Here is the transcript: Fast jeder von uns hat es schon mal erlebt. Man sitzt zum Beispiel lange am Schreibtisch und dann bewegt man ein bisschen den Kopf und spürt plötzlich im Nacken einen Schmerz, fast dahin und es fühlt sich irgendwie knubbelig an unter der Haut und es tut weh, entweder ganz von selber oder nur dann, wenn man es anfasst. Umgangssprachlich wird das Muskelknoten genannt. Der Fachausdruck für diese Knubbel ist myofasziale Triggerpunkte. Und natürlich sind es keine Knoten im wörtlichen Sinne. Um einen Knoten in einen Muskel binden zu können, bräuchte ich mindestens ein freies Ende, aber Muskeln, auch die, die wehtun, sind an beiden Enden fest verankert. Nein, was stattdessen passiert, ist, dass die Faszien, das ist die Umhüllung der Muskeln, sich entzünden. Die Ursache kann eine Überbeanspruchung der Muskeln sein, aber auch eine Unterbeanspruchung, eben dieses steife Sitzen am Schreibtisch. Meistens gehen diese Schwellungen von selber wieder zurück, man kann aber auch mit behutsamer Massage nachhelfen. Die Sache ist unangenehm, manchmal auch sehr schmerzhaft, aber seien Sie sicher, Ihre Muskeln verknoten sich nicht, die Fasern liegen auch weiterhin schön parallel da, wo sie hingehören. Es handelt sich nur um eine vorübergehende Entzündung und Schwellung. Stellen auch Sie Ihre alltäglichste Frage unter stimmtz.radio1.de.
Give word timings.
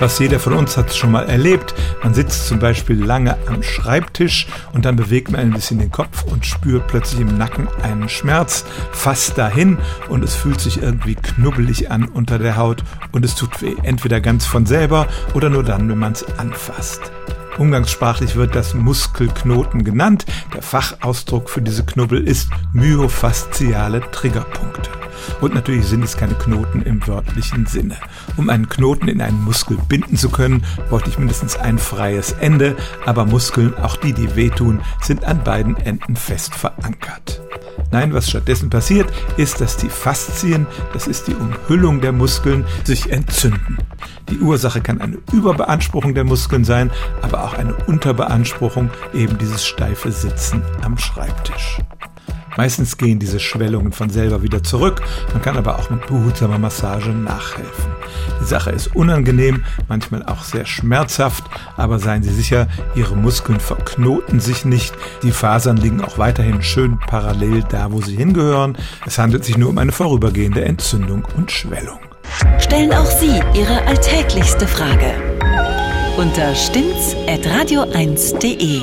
Fast 0.00 0.18
jeder 0.18 0.40
von 0.40 0.54
uns 0.54 0.78
hat 0.78 0.88
es 0.88 0.96
schon 0.96 1.10
mal 1.10 1.28
erlebt. 1.28 1.74
Man 2.02 2.14
sitzt 2.14 2.48
zum 2.48 2.58
Beispiel 2.58 2.98
lange 3.04 3.36
am 3.46 3.62
Schreibtisch 3.62 4.46
und 4.72 4.86
dann 4.86 4.96
bewegt 4.96 5.30
man 5.30 5.42
ein 5.42 5.50
bisschen 5.50 5.78
den 5.78 5.90
Kopf 5.90 6.22
und 6.22 6.46
spürt 6.46 6.86
plötzlich 6.86 7.20
im 7.20 7.36
Nacken 7.36 7.68
einen 7.82 8.08
Schmerz, 8.08 8.64
fast 8.92 9.36
dahin 9.36 9.76
und 10.08 10.24
es 10.24 10.34
fühlt 10.34 10.58
sich 10.58 10.80
irgendwie 10.82 11.16
knubbelig 11.16 11.90
an 11.90 12.04
unter 12.04 12.38
der 12.38 12.56
Haut 12.56 12.82
und 13.12 13.26
es 13.26 13.34
tut 13.34 13.60
weh, 13.60 13.74
entweder 13.82 14.22
ganz 14.22 14.46
von 14.46 14.64
selber 14.64 15.06
oder 15.34 15.50
nur 15.50 15.64
dann, 15.64 15.86
wenn 15.90 15.98
man 15.98 16.12
es 16.12 16.24
anfasst. 16.38 17.12
Umgangssprachlich 17.58 18.36
wird 18.36 18.54
das 18.54 18.72
Muskelknoten 18.72 19.84
genannt. 19.84 20.24
Der 20.54 20.62
Fachausdruck 20.62 21.50
für 21.50 21.60
diese 21.60 21.84
Knubbel 21.84 22.26
ist 22.26 22.48
myofasziale 22.72 24.00
Triggerpunkte. 24.12 24.99
Und 25.40 25.54
natürlich 25.54 25.86
sind 25.86 26.04
es 26.04 26.16
keine 26.16 26.34
Knoten 26.34 26.82
im 26.82 27.06
wörtlichen 27.06 27.66
Sinne. 27.66 27.96
Um 28.36 28.50
einen 28.50 28.68
Knoten 28.68 29.08
in 29.08 29.20
einen 29.20 29.42
Muskel 29.44 29.78
binden 29.88 30.16
zu 30.16 30.30
können, 30.30 30.64
bräuchte 30.88 31.10
ich 31.10 31.18
mindestens 31.18 31.56
ein 31.56 31.78
freies 31.78 32.32
Ende, 32.32 32.76
aber 33.06 33.24
Muskeln, 33.24 33.74
auch 33.76 33.96
die, 33.96 34.12
die 34.12 34.36
wehtun, 34.36 34.80
sind 35.00 35.24
an 35.24 35.42
beiden 35.44 35.76
Enden 35.76 36.16
fest 36.16 36.54
verankert. 36.54 37.40
Nein, 37.92 38.14
was 38.14 38.30
stattdessen 38.30 38.70
passiert, 38.70 39.10
ist, 39.36 39.60
dass 39.60 39.76
die 39.76 39.88
Faszien, 39.88 40.66
das 40.92 41.08
ist 41.08 41.26
die 41.26 41.34
Umhüllung 41.34 42.00
der 42.00 42.12
Muskeln, 42.12 42.64
sich 42.84 43.10
entzünden. 43.10 43.78
Die 44.28 44.38
Ursache 44.38 44.80
kann 44.80 45.00
eine 45.00 45.18
Überbeanspruchung 45.32 46.14
der 46.14 46.24
Muskeln 46.24 46.64
sein, 46.64 46.90
aber 47.22 47.44
auch 47.44 47.54
eine 47.54 47.74
Unterbeanspruchung, 47.86 48.90
eben 49.12 49.38
dieses 49.38 49.66
steife 49.66 50.12
Sitzen 50.12 50.62
am 50.82 50.98
Schreibtisch. 50.98 51.78
Meistens 52.56 52.96
gehen 52.96 53.18
diese 53.18 53.40
Schwellungen 53.40 53.92
von 53.92 54.10
selber 54.10 54.42
wieder 54.42 54.62
zurück, 54.62 55.02
man 55.32 55.42
kann 55.42 55.56
aber 55.56 55.78
auch 55.78 55.90
mit 55.90 56.06
behutsamer 56.06 56.58
Massage 56.58 57.10
nachhelfen. 57.10 57.92
Die 58.40 58.44
Sache 58.44 58.70
ist 58.70 58.94
unangenehm, 58.94 59.64
manchmal 59.88 60.24
auch 60.24 60.42
sehr 60.42 60.66
schmerzhaft, 60.66 61.44
aber 61.76 61.98
seien 61.98 62.22
Sie 62.22 62.32
sicher, 62.32 62.68
Ihre 62.94 63.16
Muskeln 63.16 63.60
verknoten 63.60 64.40
sich 64.40 64.64
nicht, 64.64 64.94
die 65.22 65.32
Fasern 65.32 65.76
liegen 65.76 66.02
auch 66.02 66.18
weiterhin 66.18 66.62
schön 66.62 66.98
parallel 66.98 67.64
da, 67.68 67.92
wo 67.92 68.00
sie 68.00 68.16
hingehören. 68.16 68.76
Es 69.06 69.18
handelt 69.18 69.44
sich 69.44 69.56
nur 69.56 69.70
um 69.70 69.78
eine 69.78 69.92
vorübergehende 69.92 70.64
Entzündung 70.64 71.26
und 71.36 71.50
Schwellung. 71.50 71.98
Stellen 72.58 72.92
auch 72.92 73.06
Sie 73.06 73.40
Ihre 73.54 73.82
alltäglichste 73.86 74.66
Frage 74.66 75.14
unter 76.16 76.54
stimmtz.radio1.de. 76.54 78.82